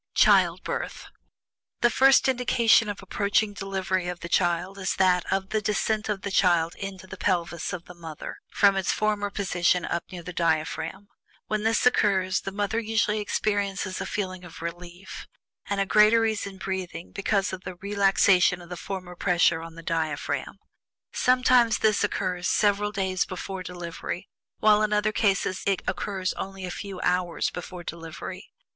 CHILDBIRTH. 0.15 1.05
The 1.81 1.91
first 1.91 2.27
indication 2.27 2.89
of 2.89 3.03
approaching 3.03 3.53
delivery 3.53 4.07
of 4.07 4.21
the 4.21 4.27
child 4.29 4.79
is 4.79 4.95
that 4.95 5.23
of 5.31 5.49
the 5.49 5.61
descent 5.61 6.09
of 6.09 6.23
the 6.23 6.31
child 6.31 6.73
into 6.79 7.05
the 7.05 7.17
pelvis 7.17 7.71
of 7.71 7.85
the 7.85 7.93
mother, 7.93 8.37
from 8.49 8.75
its 8.75 8.91
former 8.91 9.29
position 9.29 9.85
up 9.85 10.03
near 10.11 10.23
the 10.23 10.33
diaphragm. 10.33 11.07
When 11.45 11.61
this 11.61 11.85
occurs, 11.85 12.41
the 12.41 12.51
mother 12.51 12.79
usually 12.79 13.19
experiences 13.19 14.01
a 14.01 14.07
feeling 14.07 14.43
of 14.43 14.63
relief, 14.63 15.27
and 15.67 15.79
a 15.79 15.85
greater 15.85 16.25
ease 16.25 16.47
in 16.47 16.57
breathing 16.57 17.11
because 17.11 17.53
of 17.53 17.63
the 17.63 17.75
relaxation 17.75 18.59
of 18.59 18.69
the 18.69 18.77
former 18.77 19.15
pressure 19.15 19.61
on 19.61 19.75
the 19.75 19.83
diaphragm. 19.83 20.57
Sometimes 21.13 21.77
this 21.77 22.03
occurs 22.03 22.47
several 22.47 22.91
days 22.91 23.23
preceding 23.23 23.61
delivery, 23.65 24.27
while 24.57 24.81
in 24.81 24.93
other 24.93 25.11
cases 25.11 25.61
it 25.67 25.83
occurs 25.85 26.33
only 26.33 26.65
a 26.65 26.71
few 26.71 26.99
hours 27.01 27.51
before 27.51 27.83
delivery. 27.83 28.49